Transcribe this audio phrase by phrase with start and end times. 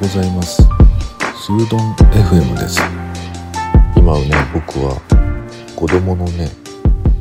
[0.00, 0.62] ございます。
[0.62, 2.80] スードン FM です。
[3.94, 4.98] 今ね僕は
[5.76, 6.48] 子供のね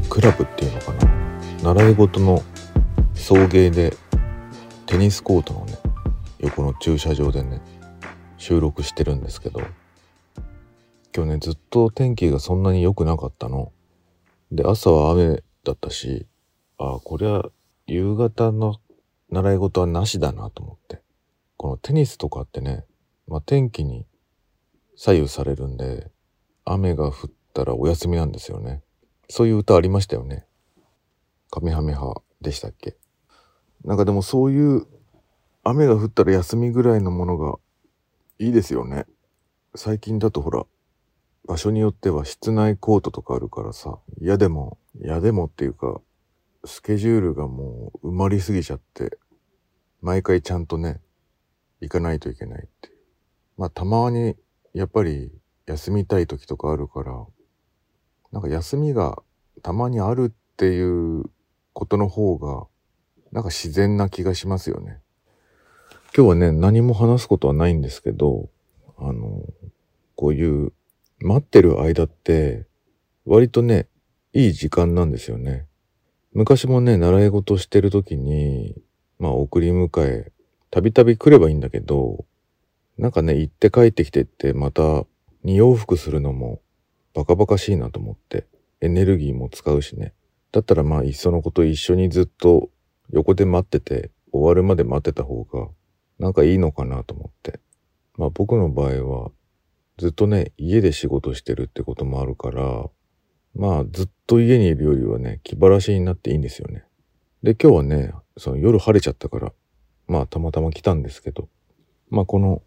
[0.09, 1.11] クラブっていうのかな。
[1.61, 2.41] 習い事の
[3.15, 3.93] 送迎で
[4.85, 5.73] テニスコートのね
[6.39, 7.59] 横の駐車場でね
[8.37, 9.59] 収録してるんですけど
[11.13, 13.73] 今日ねずっと天気がそんなに良くなかったの。
[14.53, 16.27] で朝は雨だったし
[16.77, 17.43] ああこりゃ
[17.87, 18.77] 夕方の
[19.29, 21.08] 習い事はなしだなと思って。
[21.59, 22.85] このテニスとかってね、
[23.27, 24.05] まあ、天気に
[24.95, 26.09] 左右されるんで、
[26.63, 28.81] 雨が降ったらお休みなんですよね。
[29.29, 30.45] そういう歌ありましたよね。
[31.51, 32.95] カメハメハでしたっけ？
[33.83, 34.87] なんかでもそういう
[35.65, 37.57] 雨が降ったら休みぐらいのものが
[38.37, 39.05] いいですよね。
[39.75, 40.65] 最近だとほら、
[41.43, 45.99] 場所によっては室内コートとかあるからさ、嫌でも、嫌でもっていうか、
[46.63, 49.17] スケジュールがもう埋まりすぎちゃって、
[50.01, 51.01] 毎回ちゃんとね、
[51.81, 52.91] 行かないといけないって。
[53.57, 54.35] まあたまに
[54.73, 55.31] やっぱり
[55.65, 57.25] 休みたい時とかあるから、
[58.31, 59.21] なんか休みが
[59.61, 60.81] たまにあるってい
[61.19, 61.23] う
[61.73, 62.67] ことの方が、
[63.31, 65.01] なんか自然な気がしますよね。
[66.15, 68.49] 今日はね、何も話すことはないんですけど、
[68.97, 69.43] あの、
[70.15, 70.73] こういう
[71.19, 72.65] 待ってる間って、
[73.25, 73.87] 割とね、
[74.33, 75.67] いい時間なんですよね。
[76.33, 78.75] 昔もね、習い事してる時に、
[79.19, 80.31] まあ送り迎え
[80.71, 82.25] たびたび来ればいいんだけど、
[82.97, 85.05] なんかね、行って帰ってきてってまた2
[85.45, 86.61] 往復するのも
[87.13, 88.47] バカバカしいなと思って、
[88.81, 90.13] エネルギーも使うしね。
[90.51, 92.69] だったらまあいっそのこと一緒にずっと
[93.11, 95.69] 横で待ってて終わるまで待ってた方が
[96.19, 97.59] なんかいいのかなと思って。
[98.17, 99.31] まあ僕の場合は
[99.97, 102.89] ずっとね、家で仕事してるってこともあるから、
[103.55, 106.83] まあずっと家にいるよりはね、気晴らしになっていいんですよね。
[107.43, 109.53] で、今日はね、その夜晴れちゃったから、
[110.09, 111.47] まあたまたま来たんですけど、
[112.09, 112.61] まあこの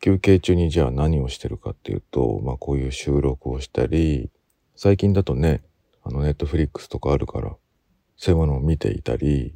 [0.00, 4.30] 休憩中にじゃあ何をしてるかっていうと、まあこういう収録をしたり、
[4.74, 5.62] 最近だとね、
[6.02, 7.54] あのネットフリックスとかあるから、
[8.16, 9.54] そういうものを見ていたり、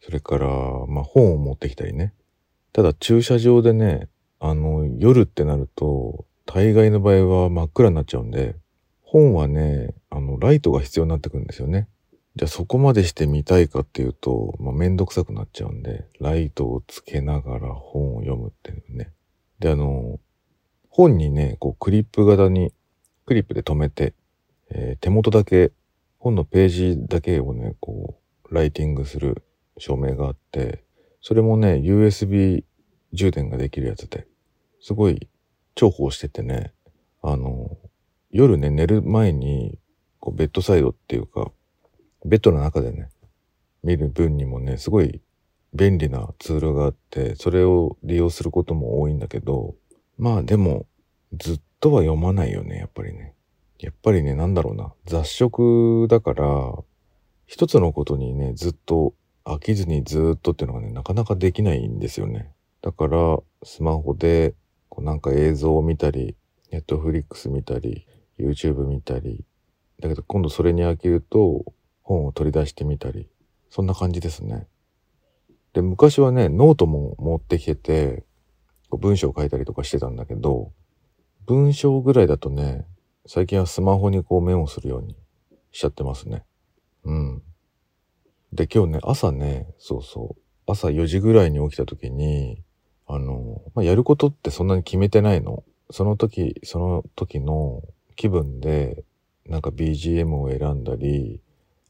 [0.00, 0.48] それから、
[0.88, 2.12] まあ本を持ってきたりね。
[2.72, 4.08] ただ駐車場でね、
[4.40, 8.56] あの夜ってなると、大概の場合は真っ暗になっちゃうんで、
[9.02, 11.88] 本はね、あのライトが必要になってくるんですよね。
[12.36, 19.12] じゃあそこまでして見たいかっていうと、まあ、めんどくさくなっちゃうんで、ライトをつけながら本を読むっていうね。
[19.60, 20.18] で、あの、
[20.90, 22.72] 本にね、こうクリップ型に、
[23.24, 24.14] クリップで留めて、
[24.70, 25.72] えー、手元だけ、
[26.18, 28.18] 本のページだけをね、こ
[28.50, 29.44] う、ライティングする
[29.78, 30.84] 照明があって、
[31.20, 32.64] それもね、USB
[33.12, 34.26] 充電ができるやつで、
[34.80, 35.28] すごい
[35.76, 36.72] 重宝しててね、
[37.22, 37.78] あの、
[38.30, 39.78] 夜ね、寝る前に、
[40.18, 41.52] こうベッドサイドっていうか、
[42.24, 43.08] ベッドの中でね、
[43.82, 45.20] 見る分にもね、すごい
[45.74, 49.74] 便利なツールがあって、それを利用することも多いんだけど、
[50.16, 50.86] まあでも、
[51.36, 53.34] ずっとは読まないよね、やっぱりね。
[53.78, 56.74] やっぱりね、なんだろうな、雑食だから、
[57.46, 59.14] 一つのことにね、ずっと
[59.44, 62.52] 飽きずにずっとっていうのがね、なかなかできないんですよね。
[62.80, 64.54] だから、スマホで、
[64.88, 66.36] こうなんか映像を見たり、
[66.70, 68.06] ネットフリックス見たり、
[68.38, 69.44] YouTube 見たり、
[70.00, 71.64] だけど今度それに飽きると、
[72.04, 73.28] 本を取り出してみたり、
[73.70, 74.68] そんな感じですね。
[75.72, 78.24] で、昔はね、ノートも持ってきてて、
[78.92, 80.72] 文章を書いたりとかしてたんだけど、
[81.46, 82.86] 文章ぐらいだとね、
[83.26, 85.16] 最近はスマホにこうメモするように
[85.72, 86.44] しちゃってますね。
[87.04, 87.42] うん。
[88.52, 92.62] で、今日ね、朝ね、そうそう、朝4時ぐらいに起きた時に、
[93.06, 95.64] あの、まあ、やることってそんなに決めてないの。
[95.90, 97.82] その時、その時の
[98.16, 99.04] 気分で、
[99.46, 101.42] なんか BGM を選んだり、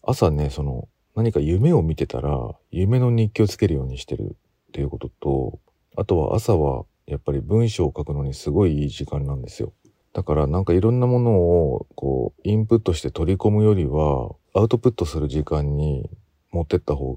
[0.06, 4.36] 朝ね、その、何か夢を見てたら、夢の日記をつけるようにしてる
[4.68, 5.58] っていうことと、
[5.96, 9.72] あとは朝はやっぱり文章を書くのにすごいいい時間なんですよ。
[10.12, 16.08] だからなんかいろんなものをこうインプットして取り込むよりはアウトプットする時間に
[16.50, 17.14] 持ってった方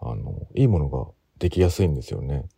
[0.00, 1.06] があのいいものが
[1.38, 2.48] できやすいんですよね。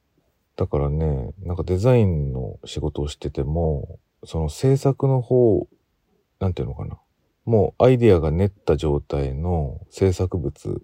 [0.56, 5.66] だからね、なんかデザインの仕事をしてても、その制作の方、
[6.38, 6.98] なんていうのかな。
[7.44, 10.82] もうアイディアが練った状態の制作物、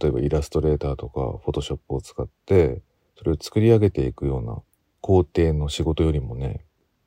[0.00, 2.82] 例えばイラストレーターとかフォトショップを使って、
[3.16, 4.60] それを作り上げていくような
[5.00, 6.64] 工程の仕事よりもね、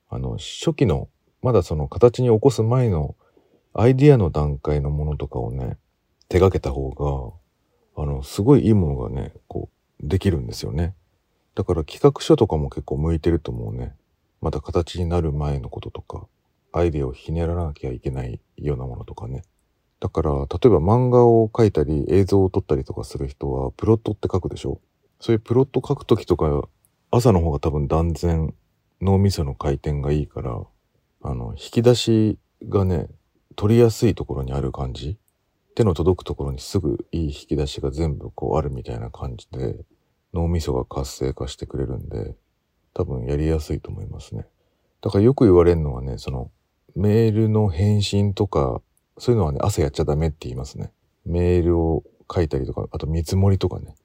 [0.09, 1.09] あの、初期の、
[1.41, 3.15] まだその形に起こす前の
[3.73, 5.77] アイディアの段階のものとかをね、
[6.29, 6.91] 手掛けた方
[7.95, 9.69] が、あの、すごいいいものがね、こ
[10.01, 10.95] う、できるんですよね。
[11.55, 13.95] だから企画書とかも結構向いてると思うね。
[14.41, 16.27] まだ形になる前のこととか。
[16.77, 19.43] アイデアをひねらなきゃいけないようなものとかね。
[19.99, 24.79] だから、例えば漫画を描いたり映像を撮ったりとかする人は、プロットって書くでしょ？
[25.19, 26.67] そういうプロット書くときとか
[27.09, 28.53] 朝の方が多分断然
[29.01, 30.61] 脳みその回転がいいから、
[31.23, 32.37] あの、引き出し
[32.69, 33.07] がね、
[33.55, 35.17] 取りやすいところにある感じ？
[35.73, 39.77] 手の届くところにすぐいい引き出しが全部こうあるみたいな感じで
[40.33, 42.35] 脳みそが活性化してくれるんで
[42.95, 44.47] 多分やりやすいと思いますね。
[45.01, 46.49] だからよく言われるのはね、その
[46.97, 48.81] メールの返信とか
[49.19, 50.91] そういうのはね、朝やっちゃダメって言いますね。
[51.25, 52.03] メールを
[52.33, 53.95] 書いたりとか、あと見積もりとかね。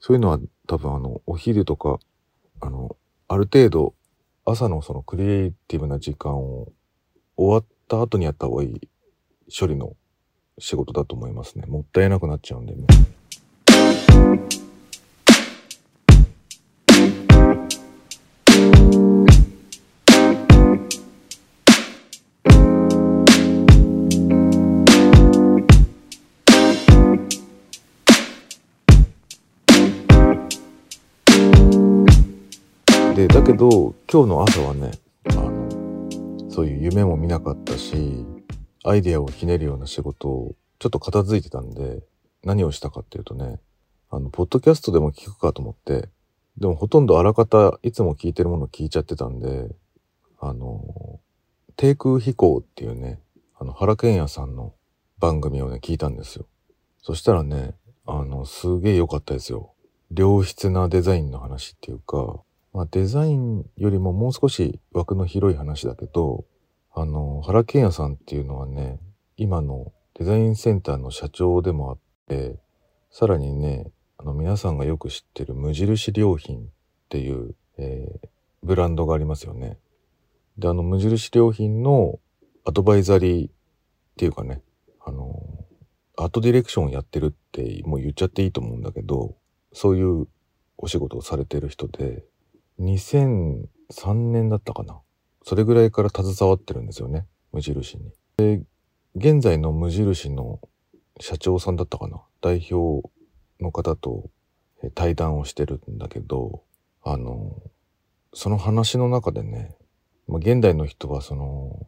[0.00, 2.00] そういうのは多分あの、お昼とか、
[2.60, 2.96] あの、
[3.28, 3.94] ある程度
[4.44, 6.72] 朝のそのクリエイティブな時間を
[7.36, 8.88] 終わった後にやった方がいい
[9.56, 9.94] 処理の
[10.58, 11.66] 仕事だと思いますね。
[11.66, 12.86] もったいなくなっちゃうんでね。
[33.50, 34.92] けど、今日の朝はね、
[35.30, 38.24] あの、そういう夢も見なかったし、
[38.84, 42.04] アイデアをひねるような仕事をちょっと片付いてたんで、
[42.44, 43.58] 何をしたかっていうとね、
[44.08, 46.08] あの、ポッドキャストでも聞くかと思って、
[46.58, 49.74] でもほとんどあらかたいつも聞いてるもの聞いちゃってたんで、
[50.38, 51.18] あの、
[51.74, 53.20] 低空飛行っていうね、
[53.58, 54.74] あの、原健也さんの
[55.18, 56.46] 番組をね、聞いたんですよ。
[57.02, 57.74] そしたらね、
[58.06, 59.72] あの、すげえ良かったですよ。
[60.14, 66.44] 良質なデザインの話っていうか、まあ、デザインよりももう少し枠の広い話だけど、
[66.92, 69.00] あの、原健也さんっていうのはね、
[69.36, 72.58] 今のデザインセンターの社長でもあって、
[73.10, 76.62] さらにね、あの皆さんがよく知ってる無印良品っ
[77.08, 78.28] ていう、えー、
[78.62, 79.78] ブランドがありますよね。
[80.58, 82.20] で、あの無印良品の
[82.64, 83.52] アドバイザリーっ
[84.16, 84.62] ていうかね、
[85.04, 85.42] あの、
[86.16, 89.36] アートディレクションをやってるってもう言っちゃっていいと思うんだけど、
[89.72, 90.28] そういう
[90.76, 92.24] お仕事をされてる人で、
[92.80, 95.00] 2003年だったかな。
[95.42, 97.26] それぐらいから携わってるんですよね。
[97.52, 98.12] 無印に。
[98.38, 98.62] で、
[99.14, 100.60] 現在の無印の
[101.20, 102.22] 社長さんだったかな。
[102.40, 103.08] 代表
[103.60, 104.30] の方と
[104.94, 106.62] 対談をしてるんだけど、
[107.02, 107.56] あの、
[108.32, 109.76] その話の中でね、
[110.26, 111.86] まあ、現代の人はその、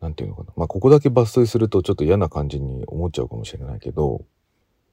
[0.00, 0.52] なんていうのかな。
[0.56, 4.24] まあ、ここだけ抜粋するとちょっと嫌な感じに思っちゃうかもしれないけど、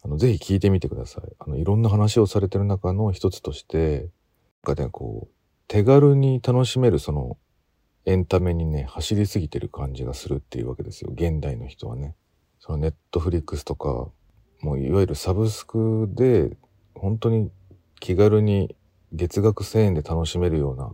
[0.03, 1.23] あの、ぜひ聞いてみてください。
[1.39, 4.07] あの、いろんな話をされてる中の一つとして、
[4.63, 5.33] なんかね、こう、
[5.67, 7.37] 手軽に楽しめるその
[8.05, 11.11] エンタメにね、走りすぎてる感じがするっていうわけですよ。
[11.13, 12.15] 現代の人はね。
[12.59, 14.09] そのネットフリックスとか、
[14.61, 16.55] もういわゆるサブスクで、
[16.93, 17.49] 本当に
[17.99, 18.75] 気軽に
[19.11, 20.91] 月額1000円で楽しめるような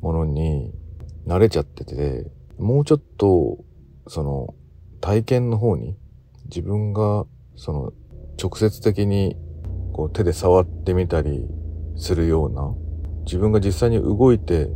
[0.00, 0.72] ものに
[1.26, 2.26] 慣れちゃってて、
[2.58, 3.58] もうちょっと、
[4.08, 4.54] その、
[5.00, 5.96] 体験の方に、
[6.46, 7.92] 自分が、その、
[8.42, 9.36] 直接的に、
[9.92, 11.46] こう手で触ってみたり
[11.94, 12.74] するような、
[13.24, 14.68] 自分が実際に動いて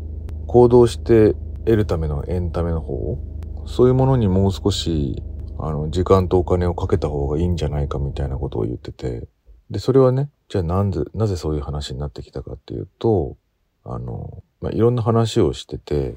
[0.47, 1.35] 行動して
[1.65, 3.19] 得るためのエンタメの方
[3.67, 5.23] そういうものにもう少し
[5.59, 9.29] あの時間とお金をかけた方がいいんじゃないかみたいなことを言ってて
[9.71, 13.37] でそれはねじゃあなんでなぜそういう話になってきたかっていうと
[13.85, 16.15] あの、まあ、いろんな話をしてて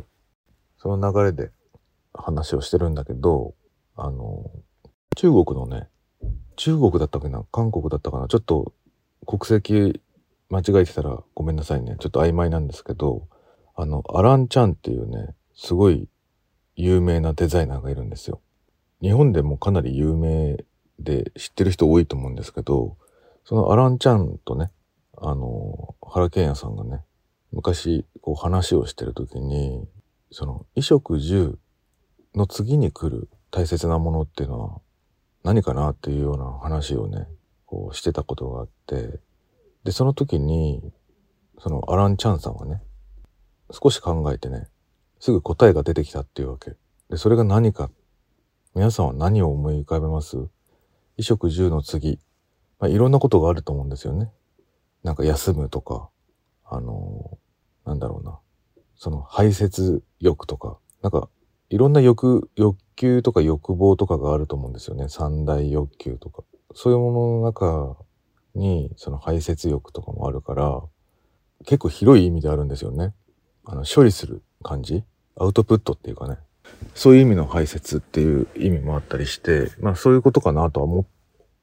[0.77, 1.51] その流れで
[2.13, 3.53] 話をしてるんだけど
[3.95, 4.49] あの
[5.17, 5.89] 中国のね
[6.55, 8.73] 中国だったっけな韓国だったかなちょっと
[9.25, 10.01] 国籍
[10.51, 13.27] 間違えてたらごめんなさいねちょっと曖昧なんですけど
[13.75, 16.07] あのアラン・チャンっていうねすごい
[16.75, 18.41] 有名なデザイナーがいるんですよ。
[19.01, 20.63] 日本でもかなり有名
[20.99, 22.97] で知ってる人多いと思うんですけど、
[23.43, 24.71] そのアランちゃんとね、
[25.17, 27.03] あの、原健也さんがね、
[27.51, 29.87] 昔こう話をしてる時に、
[30.31, 31.59] その衣食住
[32.35, 34.81] の次に来る大切なものっていうのは
[35.43, 37.27] 何かなっていうような話をね、
[37.65, 39.19] こうしてたことがあって、
[39.83, 40.93] で、その時に、
[41.59, 42.81] そのアラン・チャンさんはね、
[43.71, 44.67] 少し考えてね、
[45.19, 46.75] すぐ答えが出てきたっていうわけ。
[47.09, 47.89] で、それが何か。
[48.73, 50.37] 皆さんは何を思い浮かべます？
[50.37, 50.49] 衣
[51.19, 52.19] 食住の次。
[52.79, 54.31] まあ、いろんなことがあると思うんですよね。
[55.03, 56.09] なんか休むとか、
[56.63, 58.39] あのー、なんだろうな。
[58.95, 61.29] その排泄欲とか、なんか
[61.69, 65.09] いろんな欲、欲求とか欲望とかがあると思うんですよね。
[65.09, 66.43] 三大欲求とか。
[66.73, 67.97] そういうものの中
[68.55, 70.81] に、その排泄欲とかもあるから、
[71.65, 73.13] 結構広い意味であるんですよね。
[73.65, 75.03] あの、処理する感じ？
[75.35, 76.37] アウトプットっていうかね、
[76.95, 81.05] そういう意味の排泄っていう意味もあったりして、まあそういうことかなとは思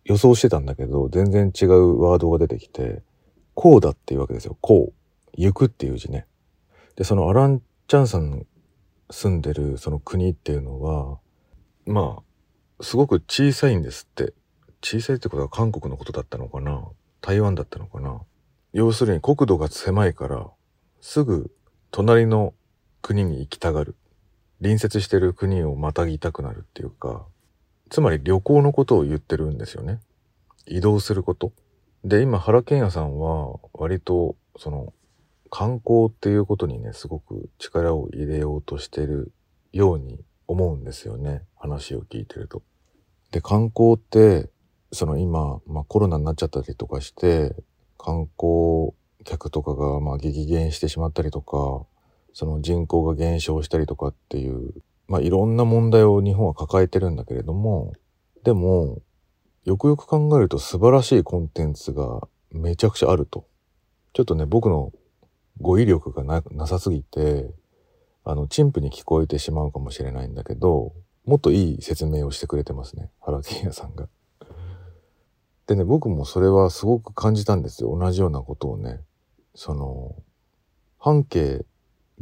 [0.04, 3.02] 予想してたんだけど、全然違うワードが出てきて、
[3.54, 4.56] こうだっていうわけですよ。
[4.60, 4.94] こう。
[5.40, 6.26] 行くっていう字ね。
[6.96, 8.42] で、そのアラン・チャンさんの
[9.08, 11.18] 住んでるその国っていうのは、
[11.86, 12.18] ま
[12.80, 14.32] あ、すごく小さいんですって。
[14.82, 16.84] 小さいってことは韓国のことだったのかな？
[17.20, 18.20] 台湾だったのかな？
[18.72, 20.46] 要するに国土が狭いから、
[21.00, 21.50] すぐ
[21.90, 22.54] 隣の
[23.02, 23.96] 国に行きたがる。
[24.60, 27.26] 隣接してる国をまたぎたくなるっていうか、
[27.90, 30.00] つまり旅行のことを言ってるんですよね。
[30.66, 31.52] 移動すること。
[32.04, 34.92] で、今、原健也さんは割とその
[35.50, 39.32] 観光っていうことにね、すごく力を入れようとしてる
[39.72, 41.42] ように思うんですよね。
[41.56, 42.62] 話を聞いてると。
[43.30, 44.50] で、観光って、
[44.92, 47.54] その今、まあコロナになっちゃったりとかして、
[47.98, 48.92] 観光
[49.24, 51.86] 客とかがまあ激減してしまったりとか、
[52.32, 54.72] その人口が減少したりとかっていう、
[55.06, 57.92] まあいろんな問題を日本は抱えてるんだけれども、
[58.44, 59.02] でも、
[59.64, 63.46] よくよく考えると素晴らしいコンテンツがめちゃくちゃあると。
[64.14, 64.92] ちょっとね、僕の
[65.60, 67.50] 語彙力がななさすぎて、
[68.24, 70.92] あの、陳腐に聞こえてしまうかもしれないんだけど、
[71.26, 73.10] もっといい説明をしてくれてますね。
[73.20, 74.08] 原健也さんが。
[75.68, 77.96] でね、僕もそれはすごく感じたんですよ。
[77.96, 79.00] 同じようなことをね。
[79.54, 80.16] その、
[80.98, 81.66] 半径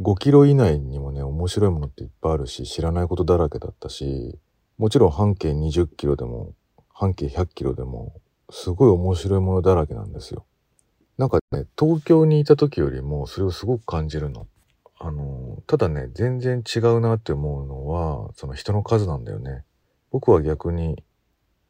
[0.00, 4.36] 5キロ以内にもね、面白いものっていっぱいあるし、知らないことだらけだったし、
[4.78, 6.54] もちろん半径20キロでも、
[6.92, 10.44] 半径100キロでも、すごい面白いものだらけなんですよ。
[11.16, 14.48] なんかね、東京にいた時よりもそれをすごく感じるの。
[14.98, 19.64] あの、ただね、全然違うなって思うのは、その人の数なんだよね。
[20.10, 21.04] 僕は逆に、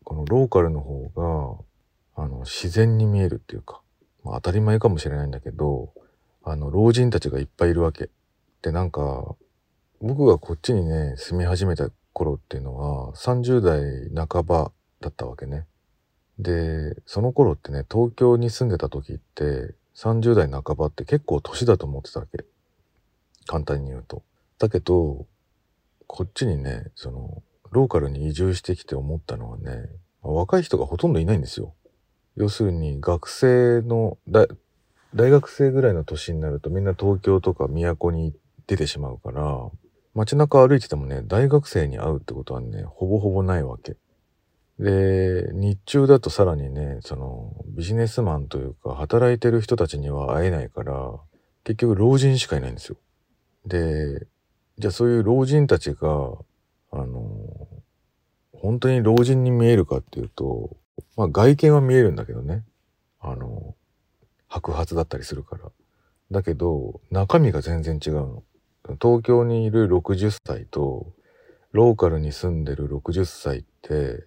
[0.07, 1.65] このローカルの方
[2.15, 3.83] が、あの、自然に見えるっていうか、
[4.23, 5.93] まあ、当たり前かもしれないんだけど、
[6.45, 8.09] あの、老人たちがいっぱいいるわけ。
[8.63, 9.35] で、なんか、
[10.01, 14.71] 僕がこっちにね、住み始めた頃っていうのは、30代半ば
[15.01, 15.67] だったわけね。
[16.39, 22.45] で、その頃ってね、東京に住んでた時って、30代半ばって結構年だと思ってたわけ。
[23.49, 24.23] 簡単に言うと。
[24.61, 25.27] だけど、
[26.07, 27.43] こっちにね、その、
[27.77, 29.91] ローカルに移住してきて思ったのはね、
[30.23, 31.75] 若い人がほとんどいないんですよ。
[32.37, 34.17] 要するに、学生の、
[35.15, 38.35] 大学生ぐらいの年になるとみんな東京とか都に
[38.67, 39.71] 出てしまうから、
[40.15, 43.97] 街中歩いててもね、大学生に会うってことはね、ほぼほぼないわけ。
[44.79, 51.13] で、日中だとさらにね、そのビジネスマンというか働いてる人たちには会えないから、
[51.65, 52.97] 結局老人しかいないんですよ。
[53.67, 54.27] で、
[54.79, 56.09] じゃあそういう老人たちが、
[56.93, 57.36] あの、
[58.61, 60.77] 本当に老人に見えるかっていうと、
[61.17, 62.65] まあ外見は見えるんだけどね。
[63.21, 63.75] あの、
[64.49, 65.71] 白髪だったりするから。
[66.31, 68.43] だけど、中身が全然違うの。
[69.01, 71.13] 東京にいる60歳と、
[71.73, 74.25] ローカルに住んでる60歳って、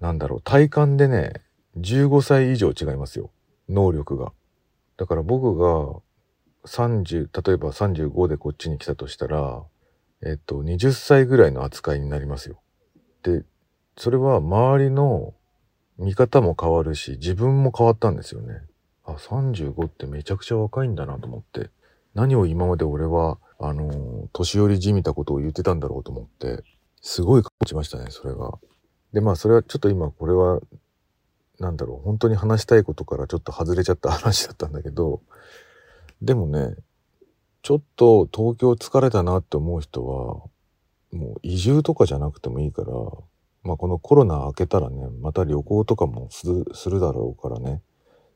[0.00, 1.42] なんだろう、体感でね、
[1.78, 3.30] 15歳以上違いますよ。
[3.68, 4.32] 能力が。
[4.96, 6.00] だから僕が
[6.66, 9.62] 30、例えば35でこっちに来たとしたら、
[10.24, 12.60] えっと、20歳ぐらいの扱いになりますよ。
[13.22, 13.44] で、
[13.98, 15.34] それは周りの
[15.98, 18.62] 見方も変わるし、自分も変わったんですよね。
[19.04, 21.70] あ、35ってめちゃくちゃ若いんだなと思って。
[22.14, 26.62] 何を今まで俺は、あの、年寄りじみたことを言ってたんだろうと思って、
[27.00, 28.58] すごい感じましたね、それが。
[29.12, 30.60] で、まあ、それはちょっと今、これは、
[31.58, 35.22] なんだろう、本当に話したいことからちょっと外れちゃった話だったんだけど、
[36.22, 36.76] でもね、
[37.62, 40.42] ちょっと東京疲れたなって思う人は、
[41.10, 42.92] もう移住とかじゃなくてもいいから、
[43.62, 47.82] まあこのコロナ明けたらね、また旅行とかもするするだろうからね、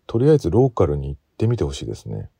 [0.06, 2.30] とりあえずローカルに行ってみてほしいですね。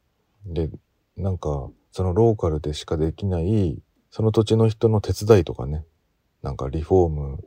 [0.46, 0.70] で、
[1.16, 5.84] なんか、そのローカルでしかできない、その土地の人の手伝いとかね、
[6.42, 7.44] なんかリフォーム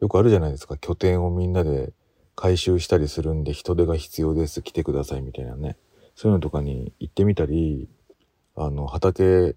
[0.00, 0.76] よくあるじゃないですか。
[0.76, 1.92] 拠点をみんなで
[2.34, 4.62] 回収したりするんで人手が必要です。
[4.62, 5.76] 来てくださいみたいなね。
[6.14, 7.88] そういうのとかに行ってみたり、
[8.56, 9.56] あの、畑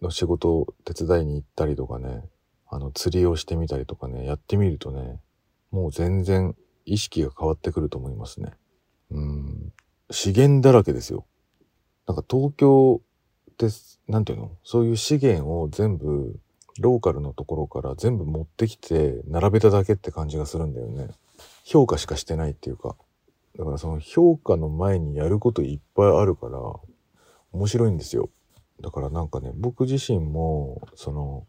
[0.00, 2.22] の仕事を手伝いに行ったりとかね、
[2.70, 5.20] あの、釣りをしてみたりとかね、やってみるとね、
[5.70, 8.52] もう全然意識が変わってくると思いますね。
[9.10, 9.72] うん。
[10.10, 11.26] 資源だらけですよ。
[12.06, 13.00] なんか東京
[13.50, 13.68] って、
[14.06, 14.52] なんていうの？
[14.64, 16.38] そういう資源を全部
[16.80, 21.08] ローカルのところから全部持ってきて並べただけって感じがするんだよね。
[21.64, 22.96] 評価しかしてないっていうか。
[23.58, 26.58] だからその評価の前にやることいっぱいあるから
[27.52, 28.30] 面白いんですよ。
[28.80, 31.46] だからなんかね、僕自身もその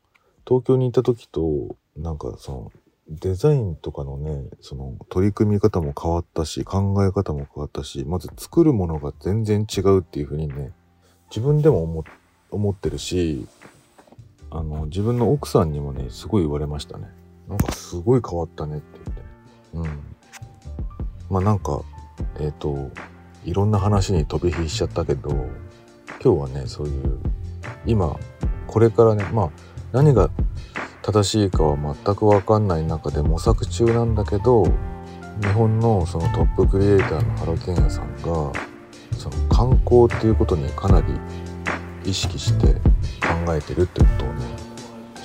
[0.50, 2.72] 東京に行った時となんかその
[3.10, 10.72] デザインとかのね、その取り組み方も変わったし、考え方も変わったし、まず作るものが全然違うっていうふうにね、
[11.30, 12.04] 自分でも思
[12.52, 13.48] 思ってるし、
[14.52, 17.08] あの、自分の奥さんにもね、すごい言われましたね。
[17.48, 19.00] なんかすごい変わったねって
[19.74, 19.90] 言って。
[19.92, 20.00] うん。
[21.32, 21.82] まあなんか、
[22.40, 22.92] えっ、ー、と、
[23.44, 25.32] いろんな話に飛び火しちゃったけど、
[26.24, 27.20] 今日はね、そういう、
[27.88, 28.16] 今、
[28.68, 29.50] これからね、まあ、
[29.92, 30.30] 何が
[31.02, 34.66] 正しいかは全くわかんない中で模索中なんだけど、
[35.42, 38.52] 日本のそのトップクリエイターの原健也さんが、
[39.18, 41.08] その観光っていうことにかなり
[42.06, 42.74] 意識して
[43.20, 44.46] 考えてるってことをね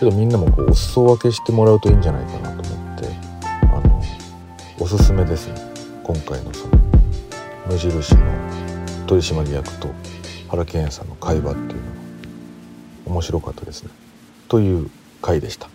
[0.01, 3.09] ちょっとみんなもこうお裾分けしてもらうといいんじゃないかなと思って
[3.67, 4.03] あの
[4.81, 5.55] おすすめですね。
[6.03, 6.79] 今回のその
[7.67, 8.21] 無印の
[9.07, 9.89] 取締役と
[10.49, 12.05] 原健さんの会話っていうのは。
[13.07, 13.91] 面白かったですね。
[14.55, 14.89] という
[15.21, 15.74] 回でした。